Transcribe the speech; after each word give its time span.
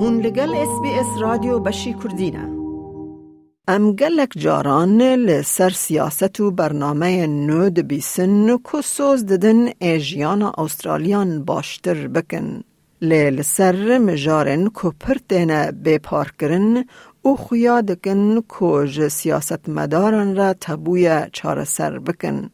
هون 0.00 0.20
لگل 0.20 0.54
اس 0.54 0.80
بی 0.82 0.88
اس 0.88 1.06
رادیو 1.20 1.58
بشی 1.58 1.94
کردینه 1.94 2.48
ام 3.68 3.92
گلک 3.92 4.32
جاران 4.36 5.02
لسر 5.02 5.70
سیاست 5.70 6.40
و 6.40 6.50
برنامه 6.50 7.26
نود 7.26 7.78
بیسن 7.78 8.56
که 8.56 8.80
سوز 8.84 9.26
ددن 9.26 9.68
ایجیان 9.78 10.42
استرالیان 10.42 11.44
باشتر 11.44 12.08
بکن. 12.08 12.64
لیل 13.02 13.42
سر 13.42 13.98
مجارن 13.98 14.64
که 14.64 14.92
پرتین 15.00 15.70
بپار 15.70 16.32
کرن 16.40 16.84
او 17.22 17.36
خویا 17.36 17.80
دکن 17.80 18.40
ج 18.86 19.08
سیاست 19.08 19.68
مدارن 19.68 20.36
را 20.36 20.54
تبوی 20.60 21.20
چار 21.32 21.64
سر 21.64 21.98
بکن. 21.98 22.50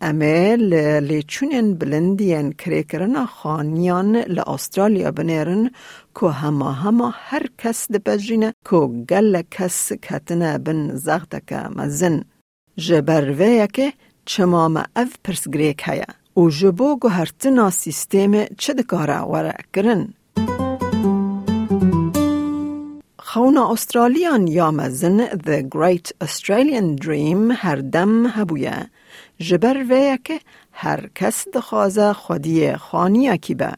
امه 0.00 0.56
لیچونین 1.00 1.74
بلندین 1.74 2.52
کریکرنا 2.52 3.26
خانیان 3.26 4.16
لأسترالیا 4.16 5.10
بنیرن 5.10 5.70
که 6.20 6.26
هما 6.26 6.72
هما 6.72 7.14
هر 7.14 7.46
کس 7.58 7.90
دبجرینه 7.92 8.54
که 8.70 8.76
گل 9.10 9.42
کس 9.50 9.92
کتنه 9.92 10.58
بن 10.58 10.96
زغتک 10.96 11.52
مزن. 11.52 12.24
جبروه 12.76 13.66
که 13.66 13.92
چما 14.24 14.68
ما 14.68 14.84
اف 14.96 15.12
پرس 15.24 15.48
گریک 15.48 15.82
هیا 15.84 16.04
و 16.36 16.50
جبو 16.50 16.96
گوهرتنا 16.96 17.70
سیستم 17.70 18.44
چه 18.44 18.74
دکاره 18.74 19.20
وره 19.20 19.54
کرن؟ 19.74 20.14
خونا 23.18 23.72
استرالیان 23.72 24.46
یا 24.46 24.70
مزن 24.70 25.26
The 25.26 25.62
Great 25.74 26.26
Australian 26.26 26.96
Dream 27.04 27.52
هر 27.56 27.76
دم 27.76 28.26
هبویه 28.26 28.90
جبر 29.38 29.84
و 29.90 29.92
یکه 29.92 30.40
هر 30.72 31.08
کس 31.14 31.48
دخوازه 31.54 32.12
خودی 32.12 32.76
خانیه 32.76 33.36
کی 33.36 33.54
با. 33.54 33.72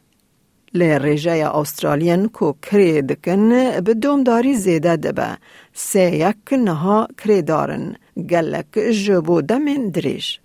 لی 0.73 0.99
رجه 0.99 1.45
آسترالین 1.45 2.27
کو 2.27 2.53
کرید 2.53 3.25
کن 3.25 3.49
به 3.81 3.93
دومداری 3.93 4.53
زیده 4.53 4.95
دبا. 4.95 5.35
سیک 5.73 6.13
یک 6.13 6.53
نها 6.53 7.07
کریدارن 7.17 7.95
گلک 8.29 8.79
جبو 9.05 9.41
دمین 9.41 9.89
دریش. 9.89 10.39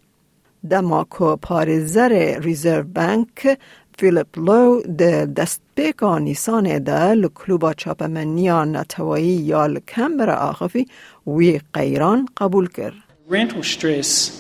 دما 0.70 1.04
کو 1.04 1.36
پارزر 1.36 2.40
ریزرو 2.40 2.82
بنک 2.82 3.58
فیلپ 3.98 4.38
لو 4.38 4.80
ده 4.80 5.26
دست 5.26 5.60
پیکا 5.76 6.18
نیسانه 6.18 6.78
ده 6.78 7.14
لکلوبا 7.14 7.72
چاپ 7.72 8.02
منیان 8.02 8.76
نتوائی 8.76 9.24
یا 9.24 9.66
لکمبر 9.66 10.30
آخفی 10.30 10.86
وی 11.26 11.60
قیران 11.74 12.28
قبول 12.36 12.68
کرد. 12.68 12.94
Rental 13.30 13.62
stress 13.62 14.30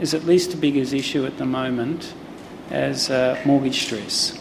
is 0.00 0.14
at 0.14 0.24
least 0.24 0.54
as 0.54 0.56
big 0.56 0.76
as 0.76 0.92
issue 0.92 1.24
at 1.26 1.38
the 1.38 1.46
moment 1.46 2.14
as 2.70 3.10
uh, 3.10 3.40
mortgage 3.44 3.84
stress. 3.84 4.38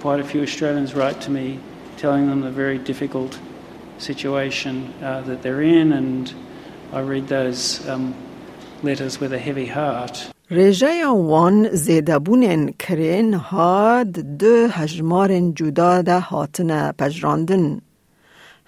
Quite 0.00 0.20
a 0.20 0.24
few 0.24 0.42
Australians 0.42 0.94
write 0.94 1.20
to 1.22 1.30
me 1.30 1.58
telling 1.96 2.28
them 2.28 2.40
the 2.42 2.50
very 2.50 2.78
difficult 2.78 3.38
situation 3.98 4.92
uh, 5.02 5.22
that 5.22 5.42
they're 5.42 5.62
in, 5.62 5.92
and 5.92 6.32
I 6.92 7.00
read 7.00 7.28
those 7.28 7.86
um, 7.88 8.14
letters 8.82 9.20
with 9.20 9.32
a 9.32 9.38
heavy 9.38 9.66
heart. 9.66 10.30
رژه 10.50 11.06
وان 11.06 11.68
زیدبونن 11.72 12.72
کرین 12.78 13.34
هاد 13.34 14.38
دو 14.38 14.66
هجمارن 14.70 15.52
جدا 15.52 16.02
ده 16.02 16.18
هاتن 16.18 16.92
پجراندن. 16.92 17.80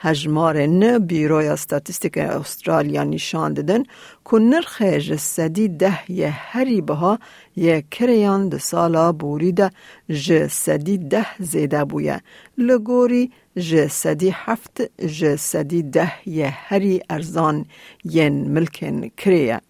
هجمارن 0.06 1.00
بیروی 1.00 1.48
استاتستیک 1.48 2.18
استرالیا 2.18 3.04
نشان 3.04 3.54
دادن 3.54 3.84
که 4.30 4.38
نرخ 4.38 4.82
جسدی 4.82 5.68
ده 5.68 6.12
یه 6.12 6.30
هری 6.30 6.82
بها 6.82 7.20
یه 7.56 7.84
کریان 7.92 8.50
ده 8.50 8.58
سالا 8.58 9.12
بوریده. 9.12 9.70
جسدی 10.10 10.98
ده 10.98 11.26
زیده 11.40 11.84
بویه. 11.86 12.22
لگوری 12.58 13.32
جسدی 13.70 14.30
هفت 14.34 14.76
جسدی 15.20 15.82
ده 15.84 16.12
یه 16.26 16.50
هری 16.68 17.02
ارزان 17.10 17.66
ین 18.06 18.36
ملکن 18.54 19.10
کریه. 19.18 19.62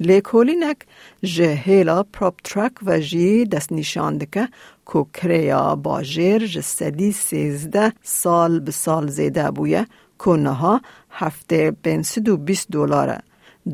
لیکولینک 0.00 0.76
جه 1.22 1.54
هیلا 1.54 2.02
پروپ 2.02 2.34
ترک 2.44 2.72
و 2.86 3.00
جی 3.00 3.44
دست 3.44 3.72
نشان 3.72 4.18
دکه 4.18 4.48
کو 4.84 5.04
کریا 5.14 5.76
باجر 5.76 6.38
جسدی 6.38 7.12
سیزده 7.12 7.92
سال 8.02 8.60
به 8.60 8.70
سال 8.70 9.06
زیده 9.06 9.50
بویه 9.50 9.86
که 10.24 10.30
نها 10.30 10.80
هفته 11.10 11.76
بین 11.82 12.02
سد 12.02 12.28
و 12.28 12.36
بیست 12.36 12.70
دولاره 12.70 13.18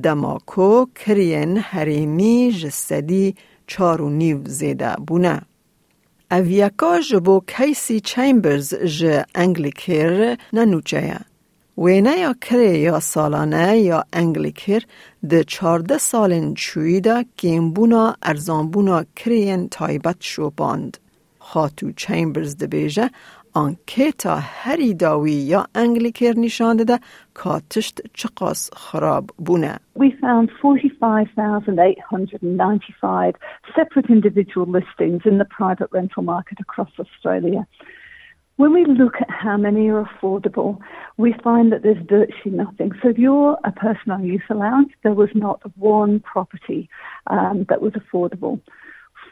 دما 0.03 0.39
کو 0.47 0.87
کرین 0.95 1.59
حریمی 1.59 2.53
جسدی 2.53 3.35
چار 3.67 4.01
و 4.03 4.11
نیو 4.11 4.41
زیده 4.45 4.97
بونه. 5.07 5.43
اویکا 6.31 7.01
جبو 7.01 7.41
کیسی 7.47 8.01
چیمبرز 8.01 8.75
ج 8.75 9.23
انگلیکر 9.35 10.37
ننوچه 10.53 11.17
وینه 11.79 12.19
یا 12.19 12.35
کره 12.41 12.79
یا 12.79 13.01
سالانه 13.01 13.79
یا 13.79 14.05
انگلیکر 14.13 14.83
ده 15.29 15.45
چارده 15.45 15.99
سالن 15.99 16.55
چوی 16.55 17.01
ده 17.01 17.25
گیمبونا 17.37 18.17
ارزانبونا 18.23 19.05
کرین 19.17 19.69
تایبت 19.69 20.17
شوپاند. 20.21 20.99
خاتو 21.39 21.93
چیمبرز 21.93 22.57
ده 22.57 22.67
بیجه 22.67 23.11
آنکیتا 23.55 24.37
هری 24.41 24.95
داوی 24.95 25.33
یا 25.33 25.67
انگلیکر 25.75 26.35
نشان 26.37 26.77
ده 26.77 26.99
که 27.45 27.51
تشت 27.71 28.01
چقاس 28.15 28.71
خراب 28.73 29.31
بونه. 29.39 29.79
We 29.99 30.11
found 30.21 30.51
45,895 30.63 33.35
separate 33.77 34.11
individual 34.11 34.67
listings 34.67 35.23
in 35.25 35.39
the 35.39 35.47
private 35.59 35.89
rental 35.93 36.23
market 36.23 36.59
across 36.61 36.93
Australia. 36.99 37.67
When 38.61 38.75
we 38.75 38.85
look 38.85 39.15
at 39.23 39.31
how 39.31 39.57
many 39.57 39.89
are 39.89 40.05
affordable, 40.05 40.81
we 41.17 41.35
find 41.43 41.73
that 41.73 41.83
there's 41.83 42.07
virtually 42.07 42.55
nothing. 42.55 42.93
So 43.03 43.09
if 43.09 43.17
you're 43.17 43.57
a 43.65 43.73
person 43.73 44.13
on 44.13 44.27
youth 44.27 44.43
allowance, 44.51 44.91
there 45.03 45.15
was 45.15 45.31
not 45.35 45.63
one 45.79 46.21
property 46.21 46.91
um, 47.29 47.65
that 47.71 47.81
was 47.81 47.95
affordable. 47.95 48.61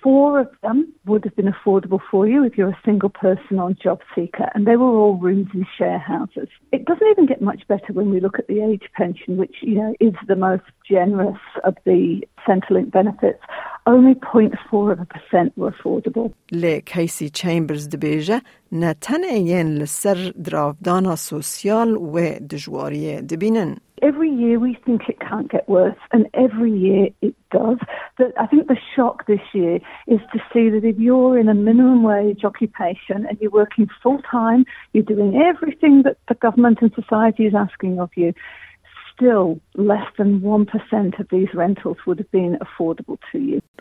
Four 0.03 0.41
of 0.41 0.49
them 0.63 0.95
would 1.05 1.25
have 1.25 1.37
been 1.37 1.53
affordable 1.53 2.01
for 2.11 2.27
you 2.27 2.43
if 2.43 2.57
you're 2.57 2.71
a 2.71 2.81
single 2.87 3.11
person 3.11 3.59
on 3.59 3.77
job 3.83 4.01
seeker, 4.15 4.49
and 4.55 4.67
they 4.67 4.77
were 4.77 4.87
all 4.87 5.19
rooms 5.19 5.49
in 5.53 5.67
share 5.77 5.99
houses. 5.99 6.49
It 6.73 6.87
doesn't 6.87 7.09
even 7.09 7.27
get 7.27 7.43
much 7.43 7.69
better 7.69 7.93
when 7.93 8.09
we 8.09 8.21
look 8.21 8.39
at 8.39 8.47
the 8.47 8.63
age 8.63 8.89
pension, 8.97 9.37
which 9.37 9.57
you 9.61 9.75
know 9.75 9.95
is 10.01 10.15
the 10.27 10.37
most 10.37 10.65
generous 10.91 11.37
of 11.65 11.77
the 11.85 12.27
Centrelink 12.49 12.93
benefits 12.93 13.43
Only 13.88 14.16
0.4 14.16 14.92
of 14.94 15.00
a 15.00 15.06
percent 15.06 15.58
were 15.58 15.72
affordable. 15.72 16.34
لی 16.52 16.82
کیسی 16.82 17.30
چیمبرز 17.30 17.90
دبیجه 17.90 18.42
نه 18.72 18.96
تنه 19.02 19.40
ین 19.40 19.68
لسر 19.68 20.32
درافدانا 20.44 21.16
سوسیال 21.16 21.98
و 21.98 22.40
دجواری 22.52 23.22
دبینن. 23.22 23.76
Every 24.02 24.30
year 24.30 24.60
we 24.60 24.74
think 24.86 25.02
it 25.08 25.18
can't 25.22 25.50
get 25.50 25.66
worse, 25.70 26.02
and 26.12 26.28
every 26.34 26.74
year 26.86 27.08
it 27.22 27.36
does. 27.52 27.80
But 28.18 28.30
I 28.44 28.46
think 28.48 28.68
the 28.68 28.82
shock 28.94 29.18
this 29.28 29.46
year 29.54 29.76
is 30.08 30.20
to 30.34 30.40
see 30.52 30.70
that 30.74 30.84
if 30.84 30.98
you're 31.00 31.40
in 31.40 31.48
a 31.48 31.54
minimum 31.54 32.04
wage 32.04 32.44
occupation 32.44 33.26
and 33.28 33.38
you're 33.40 33.60
working 33.64 33.88
full 34.04 34.20
time, 34.40 34.66
you're 34.92 35.12
doing 35.16 35.32
everything 35.52 36.04
that 36.04 36.18
the 36.28 36.36
government 36.46 36.80
and 36.82 36.92
society 37.02 37.44
is 37.46 37.56
asking 37.56 37.94
of 38.00 38.10
you, 38.22 38.34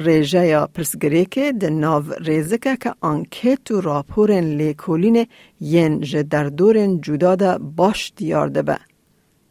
رێژەیە 0.05 0.61
پرسگرێکێ 0.75 1.47
دە 1.61 1.69
ناو 1.83 2.01
ڕێزەکە 2.27 2.73
کە 2.83 2.91
ئەنکێت 3.03 3.65
و 3.71 3.77
راپۆرێن 3.89 4.47
لێکۆلینێ 4.59 5.25
یەن 5.73 5.93
ژە 6.09 6.21
دەردۆرێن 6.31 6.91
جودادا 7.05 7.53
باش 7.77 8.01
دیار 8.17 8.49
با. 8.67 8.77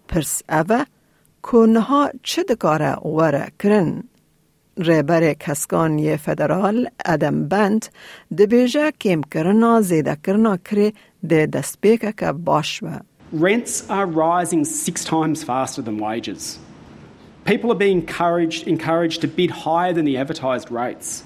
پرس 0.08 0.34
اوه، 0.60 0.80
کۆنەها 1.46 2.04
چه 2.28 2.42
دکارە 2.50 2.92
وەرە 3.16 3.44
کرن؟ 3.60 3.90
ڕێبەرێ 4.86 5.32
کەسکانیە 5.44 6.16
فەدەرال 6.24 6.78
ئەدەم 7.06 7.38
بەند 7.50 7.82
دەبێژە 8.38 8.86
کێمکردنا 9.02 9.72
زێدەکردنا 9.88 10.54
کرێ 10.66 10.88
دێ 11.30 11.42
دەستپێکە 11.54 12.12
کە 12.20 12.30
باشوە. 12.46 12.96
دستپیکه 13.25 13.51
که 13.51 13.61
باش 13.61 13.67
و. 13.67 13.71
Rents 13.71 13.89
are 13.89 14.05
rising 14.05 14.65
six 14.65 15.03
times 15.05 15.43
faster 15.43 15.81
than 15.81 15.97
wages. 15.97 16.59
People 17.45 17.71
are 17.71 17.79
being 17.79 18.01
encouraged, 18.01 18.67
encouraged 18.67 19.21
to 19.21 19.27
bid 19.27 19.51
higher 19.51 19.93
than 19.93 20.05
the 20.05 20.17
advertised 20.17 20.69
rates, 20.71 21.23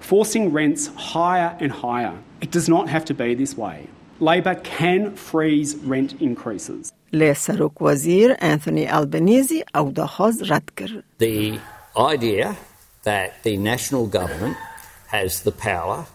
forcing 0.00 0.52
rents 0.52 0.86
higher 0.96 1.56
and 1.60 1.72
higher. 1.72 2.14
It 2.40 2.50
does 2.50 2.68
not 2.68 2.88
have 2.88 3.04
to 3.06 3.14
be 3.14 3.34
this 3.34 3.56
way. 3.56 3.88
Labor 4.20 4.54
can 4.54 5.14
freeze 5.14 5.76
rent 5.76 6.14
increases. 6.20 6.92
لی 7.12 7.34
سروک 7.34 7.82
وزیر 7.82 8.34
انتونی 8.40 8.86
البنیزی 8.86 9.64
او 9.74 9.92
دخواز 9.92 10.42
رد 10.50 10.70
کرد. 10.76 11.04
The 11.18 11.58
idea 11.96 12.56
that 13.04 13.42
the 13.42 13.56
national 13.56 14.06
government 14.06 14.56
has 15.06 15.40
the 15.40 15.52
power 15.52 16.06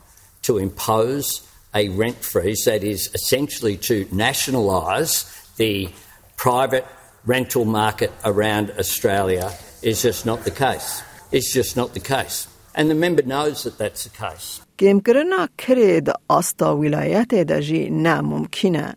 to 0.43 0.57
impose 0.57 1.41
a 1.73 1.89
rent 1.89 2.17
freeze 2.31 2.65
that 2.65 2.83
is 2.83 3.09
essentially 3.13 3.77
to 3.77 4.07
nationalise 4.11 5.25
the 5.57 5.89
private 6.37 6.85
rental 7.25 7.65
market 7.65 8.11
around 8.25 8.71
Australia 8.77 9.51
is 9.81 10.01
just 10.01 10.25
not 10.25 10.43
the 10.43 10.51
case. 10.51 11.01
It's 11.31 11.51
just 11.53 11.75
not 11.75 11.93
the 11.93 11.99
case. 11.99 12.47
And 12.75 12.89
the 12.89 12.95
member 12.95 13.23
knows 13.23 13.63
that 13.63 13.77
that's 13.77 14.03
the 14.03 14.09
case. 14.09 14.61
گیم 14.77 14.99
کرنا 14.99 15.47
کری 15.57 16.01
ده 16.01 16.13
آستا 16.27 16.77
ولایت 16.77 17.33
ده 17.35 17.61
جی 17.61 17.89
نه 17.89 18.21
ممکنه. 18.21 18.95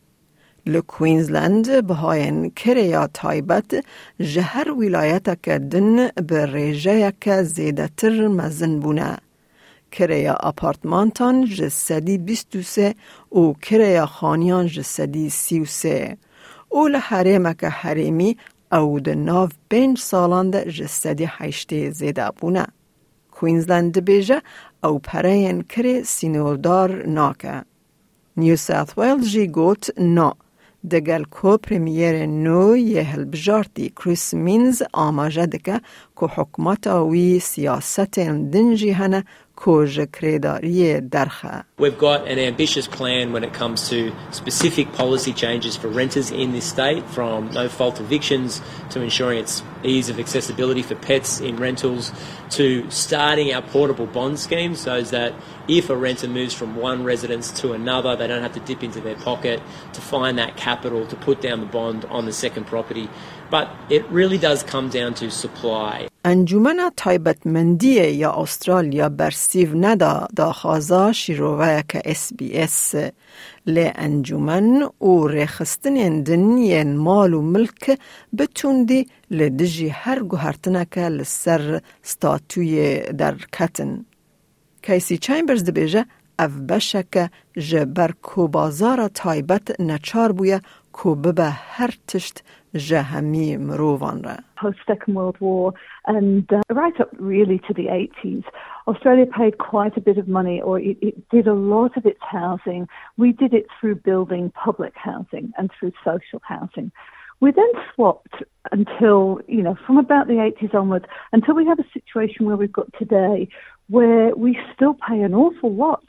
لکوینزلند 0.67 1.87
بهاین 1.87 2.51
کریا 2.51 3.07
تایبت 3.15 3.85
جهر 4.21 4.71
ولایت 4.71 5.43
که 5.43 5.59
دن 5.59 6.09
به 6.09 6.47
ریجه 6.47 7.13
که 7.21 7.43
زیده 7.43 7.91
تر 7.97 8.29
مزن 8.29 8.81
بونه. 8.81 9.19
کریا 9.92 10.34
اپارتمانتان 10.34 11.46
جسدی 11.46 12.18
بیستو 12.18 12.62
سه 12.62 12.96
و 13.32 13.54
کریا 13.54 14.06
خانیان 14.06 14.68
جسدی 14.68 15.30
سیو 15.30 15.66
سه. 15.66 16.18
او 16.70 16.88
لحرمه 16.88 17.54
که 17.54 17.70
حریمی 17.70 18.38
او 18.72 19.00
د 19.00 19.10
ناو 19.10 19.50
پنج 19.70 19.98
سالان 20.00 20.50
ده 20.50 20.72
جسدی 20.72 21.26
حیشته 21.38 21.90
زیده 21.90 22.30
بونه. 22.40 22.66
کوینزلند 23.32 24.06
بیجه 24.06 24.42
او 24.84 25.00
پرین 25.00 25.62
کری 25.62 26.04
سینودار 26.04 27.08
ناکه. 27.08 27.64
نیو 28.38 28.56
ساوت 28.56 28.98
ویلز 28.98 29.28
جی 29.34 29.48
گوت 29.48 29.84
نا. 30.00 30.34
دگل 30.92 31.24
کو 31.24 31.58
پریمیر 31.58 32.26
نو 32.26 32.78
یه 32.78 33.04
هلبجارتی 33.04 33.90
کریس 33.90 34.34
مینز 34.34 34.82
آماجه 34.94 35.46
دکه 35.46 35.82
که 36.18 36.26
حکمت 36.26 36.88
وی 36.88 37.40
سیاست 37.40 38.20
دنجی 38.20 38.92
هنه 38.92 39.24
We've 41.78 41.98
got 41.98 42.28
an 42.28 42.40
ambitious 42.40 42.88
plan 42.88 43.32
when 43.32 43.44
it 43.44 43.54
comes 43.54 43.90
to 43.90 44.12
specific 44.32 44.92
policy 44.94 45.34
changes 45.34 45.78
for 45.78 45.88
renters 45.88 46.32
in 46.32 46.52
this 46.52 46.66
state, 46.66 47.08
from 47.10 47.52
no 47.52 47.70
fault 47.70 48.00
evictions 48.00 48.60
to 48.90 49.02
ensuring 49.02 49.38
its 49.38 49.62
ease 49.84 50.10
of 50.10 50.20
accessibility 50.20 50.82
for 50.82 50.96
pets 50.96 51.40
in 51.40 51.58
rentals 51.58 52.12
to 52.50 52.90
starting 52.90 53.54
our 53.54 53.62
portable 53.62 54.08
bond 54.08 54.40
scheme 54.40 54.74
so 54.76 55.02
that 55.02 55.34
if 55.68 55.92
a 55.92 55.96
renter 55.96 56.28
moves 56.28 56.56
from 56.56 56.76
one 56.76 57.04
residence 57.04 57.52
to 57.62 57.74
another, 57.74 58.16
they 58.16 58.26
don't 58.26 58.42
have 58.42 58.54
to 58.54 58.60
dip 58.62 58.84
into 58.84 59.00
their 59.00 59.16
pocket 59.16 59.62
to 59.94 60.02
find 60.02 60.40
that 60.40 60.58
capital 60.58 61.06
to 61.06 61.16
put 61.16 61.40
down 61.40 61.60
the 61.60 61.68
bond 61.68 62.04
on 62.06 62.26
the 62.26 62.34
second 62.34 62.66
property. 62.66 63.08
But 63.52 63.70
it 63.90 64.06
really 64.10 64.40
does 64.40 64.64
come 64.64 64.90
down 64.90 65.14
to 65.16 65.30
supply. 65.30 66.11
انجمن 66.26 66.92
تایبتمندی 66.98 68.12
یا 68.12 68.32
استرالیا 68.32 69.10
برسیو 69.10 69.70
ندا 69.76 70.28
دا 70.36 70.52
خازا 70.52 71.12
شیروه 71.12 71.82
که 71.90 72.02
اس 72.06 72.34
بی 72.38 72.58
اس 72.58 72.96
لی 73.66 73.92
انجمن 73.96 74.90
او 75.00 75.28
رخستن 75.28 76.22
دن 76.22 76.96
مال 76.96 77.34
و 77.34 77.42
ملک 77.42 78.00
بتوندی 78.38 79.08
لدجی 79.32 79.90
هر 79.90 80.20
گوهرتنه 80.20 80.88
که 80.92 81.02
لسر 81.02 81.82
ستاتوی 82.02 83.00
در 83.00 83.36
کتن. 83.54 84.06
کیسی 84.82 85.18
چایمبرز 85.18 85.64
دبیجه 85.64 86.06
اف 86.40 86.52
بشه 86.52 87.06
جبر 87.58 88.12
کو 88.22 88.48
بازار 88.48 89.08
تایبت 89.08 89.82
نچار 89.82 90.32
بویه 90.32 90.62
کو 90.93 91.15
ببه 91.15 91.49
هر 91.49 91.91
تشت 92.09 92.45
جهمی 92.75 93.57
مروان 93.57 94.23
را. 94.23 94.37
Post 94.57 94.79
Second 94.91 95.15
World 95.15 95.37
War 95.41 95.73
and 96.07 96.45
uh, 96.53 96.61
right 96.83 96.99
up 97.01 97.11
really 97.19 97.59
to 97.67 97.73
the 97.75 97.87
80s, 98.25 98.45
Australia 98.87 99.27
paid 99.27 99.59
quite 99.59 99.97
a 99.97 100.01
bit 100.01 100.19
of 100.19 100.27
money 100.29 100.61
or 100.61 100.81
it, 100.81 100.97
it 101.03 101.29
did 101.29 101.47
a 101.47 101.53
lot 101.75 101.97
of 101.97 102.07
its 102.07 102.25
housing. 102.39 102.89
We 103.17 103.33
did 103.33 103.53
it 103.53 103.67
through 103.77 103.97
building 103.97 104.45
public 104.65 104.95
housing 104.97 105.53
and 105.59 105.71
through 105.75 105.93
social 106.05 106.41
housing. 106.43 106.91
We 107.41 107.51
then 107.53 107.73
swapped 107.95 108.37
until, 108.73 109.41
you 109.47 109.63
know, 109.63 109.77
from 109.87 109.99
about 109.99 110.27
the 110.27 110.35
80s 110.35 110.75
onwards, 110.75 111.05
until 111.33 111.55
we 111.55 111.67
have 111.67 111.79
a 111.79 111.89
situation 111.93 112.47
where 112.47 112.57
we've 112.57 112.73
got 112.73 112.91
today 112.99 113.49
where 113.89 114.35
we 114.35 114.59
still 114.75 114.95
pay 114.95 115.21
an 115.21 115.35
awful 115.35 115.73
lot 115.73 116.05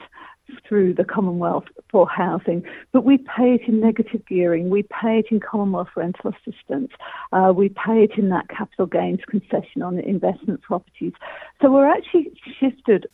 through 0.66 0.94
the 0.94 1.04
Commonwealth 1.04 1.64
for 1.90 2.08
housing, 2.08 2.62
but 2.92 3.04
we 3.04 3.18
pay 3.18 3.54
it 3.54 3.62
in 3.68 3.80
negative 3.80 4.24
gearing, 4.26 4.70
we 4.70 4.82
pay 4.82 5.18
it 5.18 5.26
in 5.30 5.40
Commonwealth 5.40 5.88
rental 5.96 6.32
assistance, 6.34 6.92
uh, 7.32 7.52
we 7.54 7.68
pay 7.68 8.04
it 8.04 8.12
in 8.16 8.28
that 8.30 8.48
capital 8.48 8.86
gains 8.86 9.20
concession 9.28 9.82
on 9.82 9.98
investment 9.98 10.62
properties. 10.62 11.12
So 11.60 11.70
we're 11.70 11.90
actually 11.90 12.32
shifted. 12.58 13.06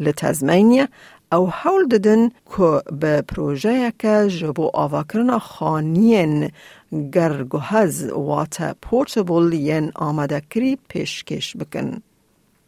لتزمینیا 0.00 0.86
او 1.32 1.50
حول 1.50 1.88
ددن 1.88 2.28
که 2.28 2.80
به 3.00 3.22
پروژه 3.22 3.92
که 3.98 4.26
جبو 4.28 4.70
آواکرنا 4.74 5.38
خانین 5.38 6.50
گرگوهز 7.12 8.10
وات 8.10 8.76
پورتبل 8.82 9.52
ین 9.52 9.92
آمده 9.94 10.42
کری 10.50 10.78
پیشکش 10.88 11.56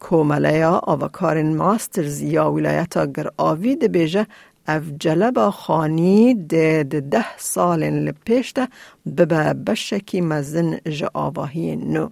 کۆمەلەیە 0.06 0.74
ئەڤەکارن 0.88 1.52
ماسترز 1.62 2.18
یا 2.36 2.46
ویلایەتە 2.54 3.02
گەرئاوی 3.16 3.74
دەبێژە 3.84 4.24
ev 4.76 4.84
celeba 5.04 5.48
xanî 5.62 6.22
dê 6.52 6.72
di 6.92 7.00
deh 7.14 7.30
salên 7.54 7.96
li 8.06 8.14
pêş 8.26 8.48
de 8.56 8.64
bibe 9.16 9.44
beşekî 9.68 10.22
mezin 10.22 10.70
ji 10.98 11.08
avahiyên 11.26 11.82
nû. 11.94 12.06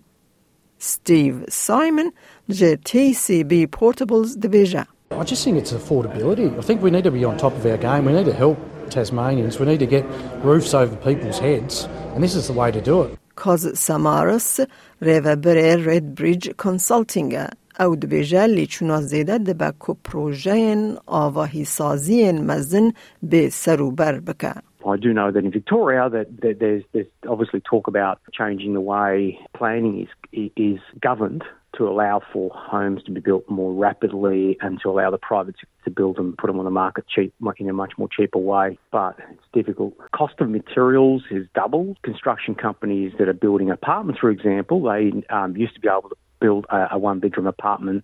Steve 0.80 1.40
Simon 1.50 2.10
ji 2.50 2.78
TCB 2.90 3.52
Portables 3.78 4.32
Division. 4.44 4.86
I 5.12 5.24
just 5.24 5.44
think 5.44 5.58
it's 5.58 5.74
affordability. 5.80 6.48
I 6.60 6.62
think 6.62 6.82
we 6.84 6.92
need 6.92 7.06
to 7.10 7.12
be 7.12 7.24
on 7.30 7.38
top 7.38 7.54
of 7.60 7.66
our 7.66 7.78
game. 7.78 8.06
We 8.06 8.14
need 8.14 8.26
to 8.26 8.34
help 8.34 8.58
Tasmanians. 8.90 9.60
We 9.60 9.66
need 9.66 9.80
to 9.80 9.86
get 9.86 10.06
roofs 10.44 10.74
over 10.74 10.96
people's 10.96 11.40
heads. 11.40 11.88
And 12.14 12.24
this 12.24 12.36
is 12.36 12.48
the 12.48 12.54
way 12.54 12.72
to 12.72 12.82
do 12.82 13.04
it. 13.04 13.10
Kaz 13.36 13.64
Samaras, 13.76 14.60
rêveberê 15.02 15.86
Redbridge 15.86 16.58
Consulting. 16.58 17.34
او 17.81 17.97
دبیجه 17.97 18.47
لیچونا 18.47 19.01
زیده 19.01 19.39
دبه 19.39 19.73
که 19.87 19.97
پروژه 20.05 20.77
آواهی 21.07 21.65
سازی 21.65 22.33
مزن 22.33 22.93
به 23.23 23.49
سروبر 23.49 24.21
بکه. 24.21 24.53
I 24.85 24.97
do 24.97 25.13
know 25.13 25.31
that 25.31 25.45
in 25.45 25.51
Victoria 25.51 26.09
that, 26.09 26.29
that 26.41 26.59
there's, 26.59 26.85
there's 26.93 27.07
obviously 27.29 27.61
talk 27.61 27.87
about 27.87 28.19
changing 28.33 28.73
the 28.73 28.81
way 28.81 29.39
planning 29.55 29.95
is 30.05 30.51
is 30.57 30.81
governed 31.09 31.45
to 31.77 31.89
allow 31.89 32.21
for 32.33 32.51
homes 32.55 33.03
to 33.05 33.11
be 33.11 33.21
built 33.21 33.49
more 33.49 33.73
rapidly 33.73 34.59
and 34.61 34.81
to 34.83 34.91
allow 34.91 35.11
the 35.11 35.19
private 35.19 35.55
sector 35.55 35.85
to 35.85 35.91
build 35.91 36.17
them, 36.17 36.35
put 36.39 36.49
them 36.49 36.59
on 36.59 36.65
the 36.65 36.71
market 36.71 37.05
cheap 37.15 37.33
in 37.59 37.69
a 37.69 37.73
much 37.73 37.93
more 37.97 38.09
cheaper 38.09 38.39
way. 38.39 38.79
But 38.91 39.17
it's 39.31 39.43
difficult. 39.53 39.95
Cost 40.13 40.35
of 40.41 40.51
materials 40.51 41.23
has 41.31 41.45
doubled. 41.55 41.97
Construction 42.03 42.55
companies 42.55 43.13
that 43.19 43.29
are 43.29 43.35
building 43.35 43.71
apartments, 43.71 44.21
for 44.21 44.31
example, 44.31 44.83
they 44.83 45.13
um, 45.31 45.57
used 45.57 45.75
to 45.75 45.81
be 45.81 45.89
able 45.89 46.11
to 46.11 46.17
build 46.45 46.67
a, 46.71 46.89
a 46.97 46.99
one 46.99 47.19
bedroom 47.21 47.47
apartment 47.47 48.01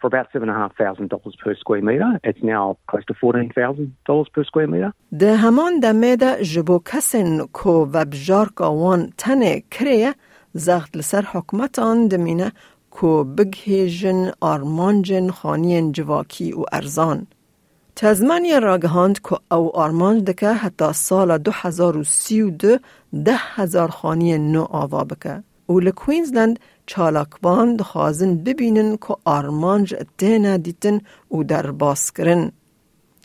for 0.00 0.08
about 0.12 0.26
seven 0.32 0.48
and 0.50 0.56
a 0.58 0.60
half 0.62 0.74
thousand 0.82 1.08
dollars 1.14 1.34
per 1.42 1.54
square 1.62 1.82
meter. 1.90 2.10
It's 2.28 2.42
now 2.42 2.64
close 2.90 3.04
to 3.10 3.14
fourteen 3.22 3.50
thousand 3.60 3.88
dollars 4.08 4.28
per 4.34 4.44
square 4.44 4.66
meter. 4.66 4.92
ده 5.12 5.36
همان 5.36 5.80
دمه 5.80 6.16
ده 6.16 6.42
جبو 6.42 6.78
کسن 6.78 7.46
کو 7.46 7.82
و 7.82 7.86
بجار 7.86 8.48
وان 8.60 9.12
تنه 9.18 9.62
کریه 9.70 10.14
زغت 10.54 10.96
لسر 10.96 11.24
حکمتان 11.32 12.08
دمینه 12.08 12.52
کو 12.90 13.24
بگهیجن 13.24 14.32
آرمانجن 14.40 15.30
خانین 15.30 15.92
جواکی 15.92 16.52
و 16.52 16.64
ارزان. 16.72 17.26
تزمانی 17.96 18.60
راگهاند 18.60 19.18
که 19.20 19.54
او 19.54 19.76
آرمانج 19.76 20.24
دکه 20.24 20.52
حتی 20.52 20.92
سال 20.92 21.38
2032 21.38 22.78
ده 23.24 23.36
هزار 23.36 23.88
خانی 23.88 24.38
نو 24.38 24.62
آوا 24.62 25.04
بکه. 25.04 25.42
و 25.68 25.80
لکوینزلند 25.80 26.58
چالاکبان 26.86 27.76
دخوازن 27.76 28.36
ببینن 28.36 28.96
که 28.96 29.16
آرمانج 29.24 29.94
تینا 30.18 30.56
دیتن 30.56 31.00
و 31.30 31.42
در 31.42 31.70
باس 31.70 32.12
کرن. 32.12 32.52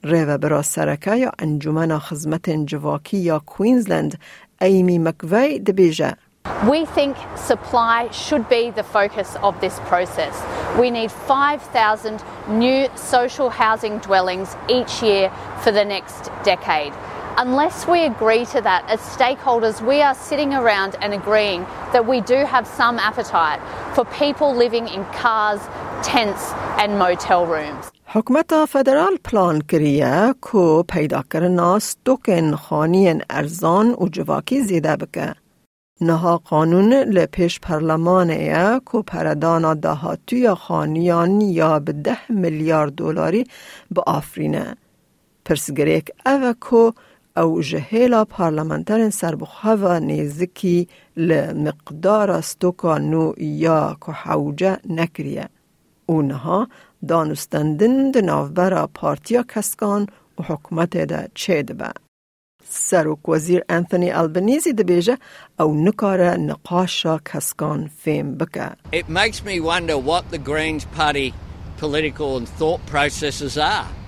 ریو 0.04 0.38
برا 0.38 0.62
سرکه 0.62 1.16
یا 1.16 1.32
انجمن 1.40 2.00
خزمت 2.00 2.50
جواکی 2.50 3.18
یا 3.18 3.40
کوینزلند 3.46 4.20
ایمی 4.62 5.00
مکوی 5.00 5.60
دبیجه. 5.60 6.16
We 6.68 6.86
think 6.86 7.16
supply 7.36 8.10
should 8.12 8.50
be 8.50 8.72
the 8.72 8.84
focus 8.84 9.36
of 9.44 9.60
this 9.62 9.80
process. 9.92 10.36
We 10.80 10.90
need 10.90 11.12
5,000 11.12 12.24
new 12.48 12.88
social 12.96 13.50
housing 13.50 14.00
dwellings 14.00 14.56
each 14.68 15.04
year 15.04 15.32
for 15.62 15.72
the 15.72 15.86
next 15.86 16.32
decade. 16.44 16.94
Unless 17.46 17.78
we 17.88 18.00
agree 18.14 18.46
to 18.54 18.60
that 18.70 18.84
as 18.94 19.00
stakeholders, 19.18 19.78
we 19.92 19.98
are 20.08 20.18
sitting 20.30 20.52
around 20.62 20.92
and 21.02 21.14
agreeing 21.22 21.62
that 21.94 22.06
we 22.12 22.18
do 22.34 22.40
have 22.54 22.66
some 22.80 22.96
appetite 23.10 23.62
for 23.96 24.04
people 24.24 24.50
living 24.64 24.86
in 24.96 25.02
cars, 25.22 25.62
tents, 26.04 26.44
and 26.82 26.90
motel 27.00 27.46
rooms. 27.46 27.86
حکومت 28.14 28.66
فدرال 28.70 29.18
پلان 29.24 29.62
کریه 29.62 30.36
کو 30.42 30.84
پیدا 30.84 31.22
کرنا 31.22 31.80
ستوکن 31.80 32.56
خانین 32.56 33.22
ارزان 33.30 33.96
و 34.02 34.08
جواکی 34.08 34.62
زیده 34.62 34.96
بکه. 34.96 35.36
نها 36.02 36.38
قانون 36.38 36.94
لپیش 36.94 37.60
پرلمانه 37.60 38.80
کو 38.86 39.02
پردانا 39.02 39.74
دهاتوی 39.74 40.54
خانیان 40.54 41.42
یا 41.42 41.80
به 41.80 41.94
ده 41.94 42.32
میلیارد 42.32 42.96
دلاری 42.96 43.48
به 43.92 44.02
آفرینه. 44.08 44.76
پرسگریک 45.46 46.12
اوه 46.26 46.54
کو 46.54 46.92
او 47.37 47.63
جهیلا 47.63 48.25
پارلمانتر 48.25 49.11
سربخوا 49.11 49.99
نیزکی 49.99 50.89
لمقدار 51.17 52.41
ستوکا 52.41 52.99
نو 52.99 53.33
یا 53.39 53.97
که 54.07 54.79
نکریه. 54.89 55.49
اونها 56.07 56.69
دانستندن 57.09 58.21
نافبرا 58.21 58.87
پارتیا 58.87 59.43
کسکان 59.43 60.07
و 60.39 60.43
حکومت 60.43 60.97
دا 60.97 61.25
چه 61.35 61.63
دبه 61.63 61.91
سروک 62.69 63.29
وزیر 63.29 63.63
انتونی 63.69 64.11
البنیزی 64.11 64.73
دبیجه 64.73 65.19
او 65.61 65.85
نکار 65.85 66.37
نقاشا 66.37 67.19
کسکان 67.19 67.91
فیم 67.99 68.35
بکه 68.35 68.71
It 68.93 69.09
makes 69.09 69.45
me 69.45 69.61
wonder 69.61 69.99
what 69.99 70.31
the 70.31 70.39
Greens 70.39 70.85
party 70.85 71.35
political 71.81 72.37
and 72.37 72.49
thought 72.49 72.81
processes 72.87 73.59
are. 73.59 74.04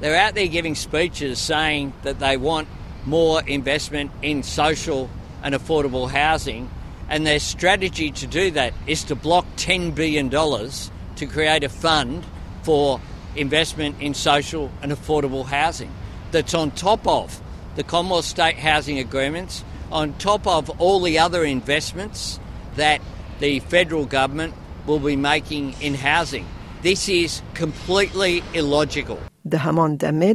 They're 0.00 0.16
out 0.16 0.34
there 0.34 0.48
giving 0.48 0.74
speeches 0.74 1.38
saying 1.38 1.92
that 2.02 2.18
they 2.18 2.36
want 2.36 2.68
more 3.04 3.42
investment 3.42 4.10
in 4.22 4.42
social 4.42 5.08
and 5.42 5.54
affordable 5.54 6.10
housing 6.10 6.70
and 7.10 7.26
their 7.26 7.40
strategy 7.40 8.12
to 8.12 8.26
do 8.28 8.52
that 8.52 8.72
is 8.86 9.04
to 9.04 9.16
block 9.16 9.44
$10 9.56 9.94
billion 9.94 10.30
to 10.30 11.26
create 11.26 11.64
a 11.64 11.68
fund 11.68 12.24
for 12.62 13.00
investment 13.34 14.00
in 14.00 14.14
social 14.14 14.70
and 14.80 14.92
affordable 14.92 15.44
housing 15.44 15.92
that's 16.30 16.54
on 16.54 16.70
top 16.70 17.06
of 17.06 17.42
the 17.74 17.82
Commonwealth 17.82 18.24
State 18.24 18.58
housing 18.58 18.98
agreements, 18.98 19.64
on 19.90 20.12
top 20.14 20.46
of 20.46 20.70
all 20.80 21.00
the 21.00 21.18
other 21.18 21.44
investments 21.44 22.38
that 22.76 23.00
the 23.40 23.58
federal 23.60 24.06
government 24.06 24.54
will 24.86 25.00
be 25.00 25.16
making 25.16 25.74
in 25.80 25.94
housing. 25.94 26.46
This 26.82 27.08
is 27.08 27.42
completely 27.54 28.44
illogical. 28.54 29.20
ده 29.50 29.58
همان 29.58 29.96
دمه 29.96 30.34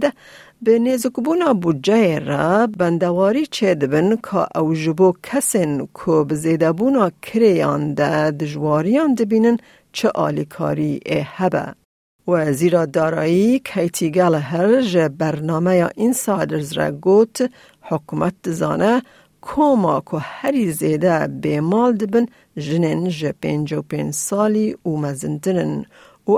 به 0.61 0.79
نزکبونا 0.79 1.53
بودجه 1.53 2.19
را 2.19 2.67
بندواری 2.67 3.45
چه 3.45 3.75
دبن 3.75 4.15
که 4.15 4.59
او 4.59 4.73
جبو 4.73 5.13
کسین 5.23 5.87
که 6.05 6.11
بزیده 6.11 6.71
بونا 6.71 7.11
کریان 7.21 7.93
ده 7.93 8.31
دجواریان 8.31 9.13
دبینن 9.13 9.57
چه 9.91 10.09
آلیکاری 10.09 10.99
هبه. 11.25 11.65
و 12.27 12.53
زیرا 12.53 12.85
دارایی 12.85 13.59
کیتی 13.59 14.11
گلهر 14.11 14.81
جه 14.81 15.09
برنامه 15.09 15.89
اینسایدرز 15.95 16.73
را 16.73 16.91
گوت 16.91 17.51
حکومت 17.81 18.33
دزانه 18.43 19.01
کوما 19.41 20.03
که 20.11 20.17
هری 20.17 20.71
زیده 20.71 21.27
به 21.27 21.61
مال 21.61 21.93
دبن 21.97 22.25
جنن 22.57 23.09
جه 23.09 23.31
پنج 23.41 23.73
و 23.73 23.81
پنج 23.81 24.13
سالی 24.13 24.75
و 24.85 24.89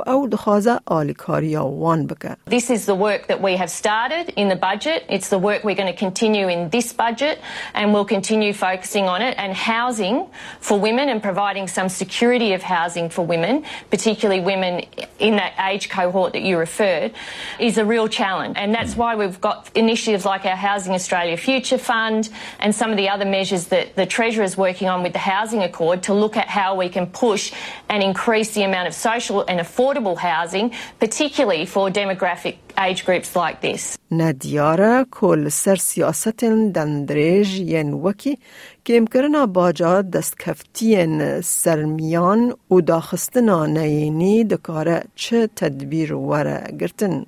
او 0.06 0.28
دخوازه 0.28 0.80
آلیکاریا 0.87 1.66
وان 1.66 2.06
بکه. 2.06 2.37
This 2.50 2.70
is 2.70 2.87
the 2.87 2.94
work 2.94 3.26
that 3.26 3.40
we 3.40 3.56
have 3.56 3.70
started 3.70 4.32
in 4.37 4.49
the 4.49 4.56
budget. 4.56 5.04
It's 5.08 5.28
the 5.28 5.38
work 5.38 5.64
we're 5.64 5.80
going 5.82 5.92
to 5.92 6.00
continue 6.06 6.49
in 6.49 6.70
this 6.70 6.92
budget 6.92 7.38
and 7.75 7.92
we'll 7.92 8.11
continue 8.16 8.52
focusing 8.52 9.06
on 9.08 9.20
it 9.22 9.34
and 9.38 9.52
housing 9.54 10.26
for 10.61 10.78
women 10.78 11.08
and 11.08 11.22
providing 11.22 11.66
some 11.68 11.88
security 11.88 12.52
of 12.54 12.62
housing 12.62 13.11
for 13.11 13.22
women, 13.26 13.64
particularly 13.90 14.40
women 14.40 14.84
in 15.18 15.37
that 15.37 15.52
age 15.70 15.88
cohort 15.88 16.32
that 16.32 16.42
you 16.42 16.56
referred, 16.58 17.12
is 17.58 17.76
a 17.78 17.84
real 17.84 18.08
challenge. 18.08 18.54
And 18.56 18.75
that's 18.75 18.96
why 18.96 19.14
we've 19.16 19.40
got 19.40 19.70
initiatives 19.75 20.25
like 20.25 20.44
our 20.46 20.56
Housing 20.56 20.94
Australia 20.94 21.37
Future 21.37 21.78
Fund 21.78 22.30
and 22.61 22.75
some 22.75 22.90
of 22.90 22.96
the 22.96 23.08
other 23.08 23.25
measures 23.25 23.66
that 23.66 23.96
the 23.96 24.06
Treasurer 24.06 24.44
is 24.44 24.56
working 24.56 24.88
on 24.88 25.02
with 25.02 25.12
the 25.12 25.25
Housing 25.34 25.62
Accord 25.62 26.04
to 26.04 26.14
look 26.14 26.37
at 26.37 26.49
how 26.49 26.75
we 26.76 26.88
can 26.88 27.06
push 27.06 27.52
and 27.90 28.02
increase 28.02 28.50
the 28.56 28.64
amount 28.70 28.87
of 28.90 28.94
social 28.94 29.38
and 29.50 29.58
affordable 29.66 30.16
housing, 30.30 30.66
particularly 30.99 31.64
for 31.66 31.84
demographic 31.90 32.56
age 32.87 33.04
groups 33.04 33.30
like 33.37 33.61
this. 33.61 33.99
ندیاره 34.11 35.06
کل 35.11 35.49
سر 35.49 35.76
سیاست 35.76 36.44
دندریج 36.75 37.58
ین 37.58 37.92
وکی 37.92 38.38
که 38.84 38.96
امکرنا 38.96 39.46
باجا 39.46 40.02
دستکفتین 40.02 41.40
سرمیان 41.40 42.54
و 42.70 42.80
داخستنا 42.80 43.66
نینی 43.66 44.44
دکاره 44.44 45.02
چه 45.14 45.46
تدبیر 45.56 46.14
وره 46.14 46.64
گرتن. 46.80 47.26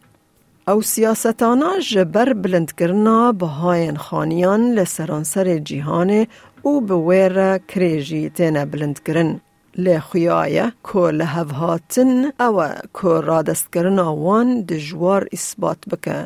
او 0.69 0.83
سیاستانا 0.83 1.79
جبر 1.79 2.33
بلند 2.33 2.73
کرنا 2.73 3.33
بهاین 3.33 3.97
خانیان 3.97 4.75
لسرانسر 4.75 5.59
جیهان 5.59 6.27
و 6.65 6.81
به 6.81 6.95
ویر 6.95 7.59
کریجی 7.59 8.31
تینا 8.31 8.65
بلند 8.65 9.03
کرن. 9.03 9.41
لخیایه 9.78 10.72
که 10.94 11.00
لحو 11.00 11.50
هاتن 11.54 12.26
او 12.40 12.64
که 13.02 13.08
رادست 13.08 13.74
کرنا 13.74 14.16
وان 14.16 14.62
دجوار 14.62 15.28
اثبات 15.34 15.78
بکه 15.92 16.26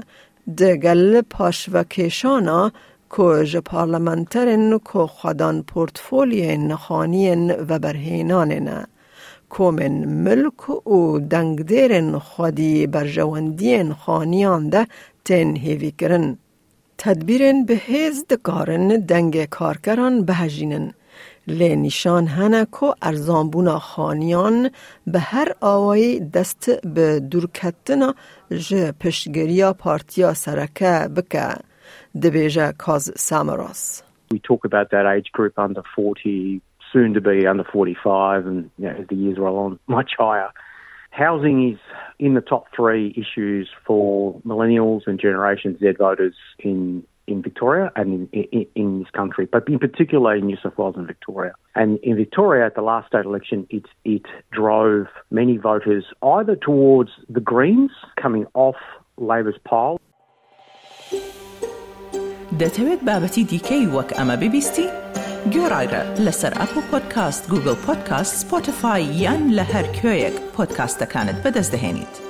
دگل 0.58 1.22
پاش 1.22 1.70
و 1.72 1.84
کشانا 1.84 2.72
که 3.18 3.46
جه 3.46 3.62
پارلمنترن 3.62 4.80
که 4.94 5.00
خودان 5.00 5.64
پورتفولی 5.64 6.58
نخانین 6.58 7.52
و 7.52 7.80
برهینان 7.80 8.86
کومن 9.54 10.06
ملک 10.06 10.88
و 10.88 11.20
دنگدیرن 11.20 12.20
خودی 12.20 12.88
برجواندین 12.88 13.94
خانیان 13.94 14.70
ده 14.70 14.88
تن 15.26 15.56
هیوی 15.56 15.92
کرن. 15.92 16.38
تدبیرن 16.98 17.66
به 17.66 17.74
هیز 17.74 18.26
دکارن 18.30 18.88
دنگ 18.88 19.46
کارکران 19.46 20.26
بهجینن. 20.26 20.94
لی 21.48 21.76
نشان 21.76 22.28
هنه 22.28 22.66
که 22.66 22.94
ارزانبونا 23.02 23.80
خانیان 23.80 24.70
به 25.08 25.20
هر 25.20 25.48
آوایی 25.62 26.20
دست 26.20 26.86
به 26.86 27.20
دورکتنا 27.20 28.14
جه 28.52 28.92
پشتگریا 28.92 29.74
پارتیا 29.74 30.34
سرکه 30.34 31.10
بکه 31.16 31.48
دبیجه 32.24 32.72
کاز 32.78 33.14
سامراس. 33.16 34.04
We 34.34 34.40
talk 34.40 34.66
about 34.66 34.90
that 34.90 35.06
age 35.06 35.30
group 35.32 35.60
under 35.60 35.84
40, 35.96 36.62
soon 36.92 37.14
to 37.14 37.22
be 37.22 37.46
under 37.46 37.64
45, 37.64 38.48
and 38.48 38.72
you 38.80 38.86
know, 38.86 38.96
as 39.02 39.08
the 39.08 39.16
years 39.16 39.38
roll 39.38 39.58
on, 39.66 39.80
much 39.88 40.12
higher. 40.18 40.50
Housing 41.12 41.58
is 41.72 41.80
in 42.18 42.34
the 42.34 42.42
top 42.42 42.64
three 42.76 43.14
issues 43.24 43.70
for 43.86 44.42
millennials 44.42 45.02
and 45.06 45.20
Generation 45.20 45.78
Z 45.80 45.92
voters 46.00 46.34
in 46.58 47.04
in 47.27 47.43
Victoria 47.43 47.93
and 47.95 48.29
in, 48.33 48.47
in, 48.53 48.67
in, 48.75 48.99
this 49.01 49.11
country, 49.11 49.47
but 49.47 49.69
in 49.69 49.79
particular 49.79 50.35
in 50.35 50.47
New 50.47 50.57
South 50.63 50.77
Wales 50.79 50.97
and 50.97 51.07
Victoria. 51.07 51.53
And 51.75 51.99
in 51.99 52.17
Victoria, 52.17 52.67
at 52.67 52.75
the 52.75 52.83
last 52.83 53.09
state 53.09 53.27
election, 53.27 53.67
it, 53.71 53.85
it 54.05 54.27
drove 54.51 55.07
many 55.31 55.57
voters 55.59 56.05
either 56.23 56.57
towards 56.57 57.11
the 57.29 57.41
Greens 57.41 57.91
coming 58.21 58.47
off 58.55 58.77
Labor's 59.17 59.61
pile. 59.65 59.99
دەتەوێت 62.63 63.01
بابەتی 63.09 63.45
دیکەی 63.53 63.87
وەک 63.95 64.11
ئەمە 64.19 64.37
ببیستی؟ 64.43 64.89
گۆڕایرە 65.55 66.03
لەسەر 66.25 66.53
ئەپ 66.61 66.73
و 66.79 66.81
پۆدکاست 66.91 67.43
گوگل 67.51 67.77
پۆدکاست 67.87 68.35
سپۆتفاای 68.41 69.05
یان 69.23 69.43
لە 69.57 69.65
هەر 69.73 69.87
کوێیەک 69.97 70.37
پۆدکاستەکانت 70.55 71.39
بەدەست 71.45 71.73
دەێنیت. 71.75 72.22